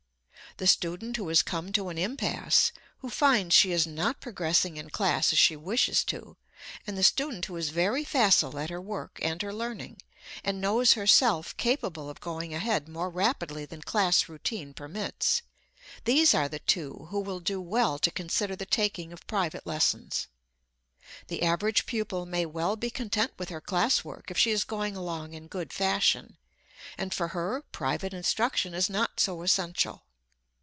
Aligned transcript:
The 0.57 0.67
student 0.67 1.15
who 1.15 1.29
has 1.29 1.41
come 1.43 1.71
to 1.71 1.87
an 1.87 1.97
impasse, 1.97 2.73
who 2.97 3.09
finds 3.09 3.55
she 3.55 3.71
is 3.71 3.87
not 3.87 4.19
progressing 4.19 4.75
in 4.75 4.89
class 4.89 5.31
as 5.31 5.39
she 5.39 5.55
wishes 5.55 6.03
to, 6.03 6.35
and 6.85 6.97
the 6.97 7.03
student 7.03 7.45
who 7.45 7.55
is 7.55 7.69
very 7.69 8.03
facile 8.03 8.59
at 8.59 8.69
her 8.69 8.81
work 8.81 9.17
and 9.21 9.41
her 9.43 9.53
learning, 9.53 10.01
and 10.43 10.59
knows 10.59 10.91
herself 10.93 11.55
capable 11.55 12.09
of 12.09 12.19
going 12.19 12.53
ahead 12.53 12.89
more 12.89 13.09
rapidly 13.09 13.63
than 13.65 13.81
class 13.81 14.27
routine 14.27 14.73
permits 14.73 15.41
these 16.03 16.33
are 16.33 16.49
the 16.49 16.59
two 16.59 17.07
who 17.11 17.21
will 17.21 17.39
do 17.39 17.61
well 17.61 17.97
to 17.99 18.11
consider 18.11 18.53
the 18.55 18.65
taking 18.65 19.13
of 19.13 19.25
private 19.27 19.65
lessons. 19.65 20.27
The 21.29 21.43
average 21.43 21.85
pupil 21.85 22.25
may 22.25 22.45
well 22.45 22.75
be 22.75 22.89
content 22.89 23.31
with 23.39 23.47
her 23.49 23.61
class 23.61 24.03
work 24.03 24.29
if 24.29 24.37
she 24.37 24.51
is 24.51 24.65
going 24.65 24.97
along 24.97 25.33
in 25.33 25.47
good 25.47 25.71
fashion, 25.71 26.35
and 26.97 27.13
for 27.13 27.29
her, 27.29 27.63
private 27.71 28.13
instruction 28.13 28.73
is 28.73 28.89
not 28.89 29.21
so 29.21 29.43
essential. 29.43 30.03